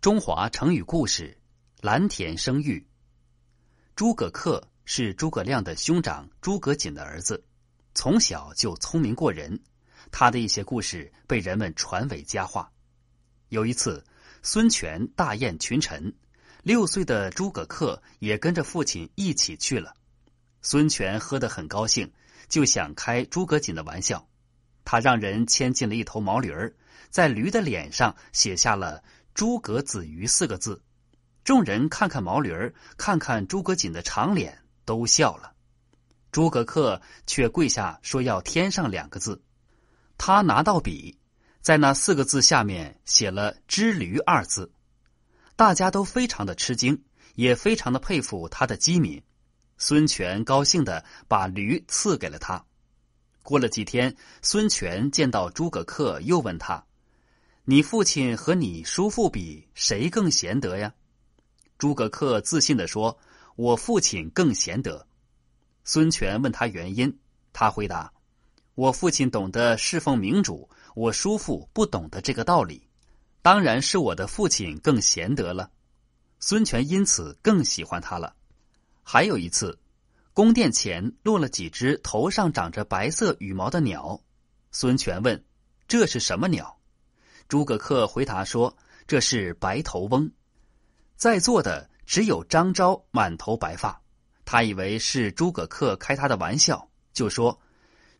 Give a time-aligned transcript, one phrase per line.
[0.00, 1.36] 中华成语故事：
[1.82, 2.82] 蓝田生玉。
[3.94, 7.44] 诸葛恪是诸葛亮的兄长诸葛瑾的儿子，
[7.94, 9.60] 从小就聪明过人。
[10.10, 12.72] 他的一些故事被人们传为佳话。
[13.50, 14.02] 有一次，
[14.42, 16.10] 孙权大宴群臣，
[16.62, 19.94] 六岁的诸葛恪也跟着父亲一起去了。
[20.62, 22.10] 孙权喝得很高兴，
[22.48, 24.26] 就想开诸葛瑾的玩笑。
[24.82, 26.74] 他让人牵进了一头毛驴儿，
[27.10, 29.04] 在驴的脸上写下了
[29.34, 30.82] “诸葛子瑜”四个字。
[31.42, 35.52] 众人看看毛驴儿，看看诸葛瑾的长脸，都笑了。
[36.30, 39.42] 诸葛恪却跪下说要添上两个字。
[40.18, 41.18] 他拿到笔，
[41.60, 44.70] 在那四个字下面写了“知驴”二字。
[45.56, 47.02] 大家都非常的吃惊，
[47.34, 49.22] 也非常的佩服他的机敏。
[49.78, 52.64] 孙权高兴的把驴赐给了他。
[53.42, 56.84] 过了几天，孙权见到诸葛恪，又问他
[57.70, 60.92] ：“你父亲和你叔父比，谁更贤德呀？”
[61.78, 63.16] 诸葛恪自信的说
[63.54, 65.06] ：“我父亲更贤德。”
[65.84, 67.16] 孙权问他原因，
[67.52, 68.12] 他回答
[68.74, 72.88] ：“我父亲懂得侍奉明主，我叔父不懂得这个道理，
[73.40, 75.70] 当然是我的父亲更贤德了。”
[76.40, 78.34] 孙权因此更喜欢他了。
[79.04, 79.78] 还有一次。
[80.32, 84.20] 宫殿前落了几只头上长着白色羽毛的鸟，
[84.72, 85.44] 孙权问
[85.86, 86.76] ：“这是什么鸟？”
[87.50, 88.72] 诸葛恪回答说
[89.08, 90.30] ：“这是白头翁。”
[91.18, 94.00] 在座的只有张昭满头白发，
[94.44, 97.60] 他以为是诸葛恪开他的玩笑，就说：“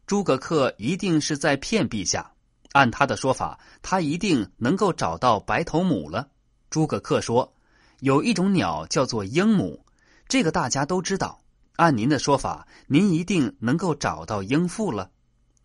[0.04, 2.28] 诸葛恪一定是在骗陛下。
[2.72, 6.28] 按他的说法，他一定能够找到白头母了。”
[6.68, 7.54] 诸葛恪说
[8.00, 9.86] ：“有一种鸟叫做鹰母，
[10.26, 11.40] 这个大家都知道。”
[11.78, 15.08] 按您的说法，您一定能够找到鹰父了。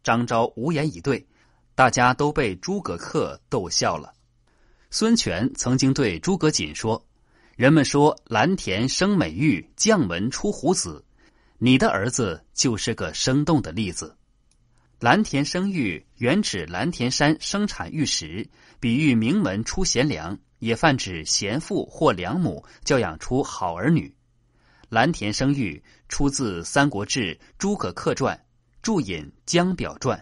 [0.04, 1.28] 张昭无言以对，
[1.76, 4.14] 大家都被诸葛恪逗笑了。
[4.90, 7.06] 孙权曾经对诸葛瑾说
[7.58, 11.04] ：“人们说蓝田生美玉，将门出虎子，
[11.58, 14.16] 你的儿子就是个生动的例子。
[15.02, 18.50] 蓝田生玉原指蓝田山生产玉石，
[18.80, 24.16] 比喻名门出贤良，也泛指贤父或良母教养出好儿女。”
[24.88, 28.38] 蓝田生育出自《三国志·诸葛恪传》，
[28.82, 30.18] 注引《江表传》。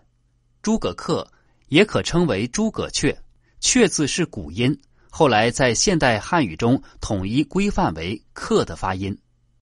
[0.63, 1.27] 诸葛恪
[1.73, 3.17] 也可称为诸葛阙，
[3.59, 4.79] 阙字是古音，
[5.09, 9.17] 后来在现代汉语中统一规范为“克”的发音。